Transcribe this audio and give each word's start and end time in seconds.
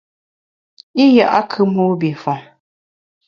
I 1.03 1.05
ya’kù 1.15 1.61
mobifon. 1.73 2.41